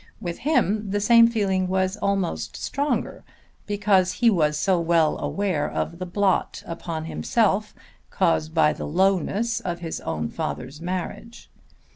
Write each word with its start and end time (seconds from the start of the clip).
With 0.19 0.39
him 0.39 0.89
the 0.89 0.99
same 0.99 1.27
feeling 1.27 1.67
was 1.67 1.95
almost 1.97 2.53
the 2.53 2.59
stronger 2.59 3.23
because 3.67 4.13
he 4.13 4.31
was 4.31 4.57
so 4.57 4.79
well 4.79 5.19
aware 5.19 5.69
of 5.69 5.99
the 5.99 6.07
blot 6.07 6.63
upon 6.65 7.05
himself 7.05 7.75
caused 8.09 8.51
by 8.51 8.73
the 8.73 8.87
lowness 8.87 9.59
of 9.59 9.77
his 9.81 9.99
own 10.01 10.27
father's 10.29 10.81
marriage. 10.81 11.51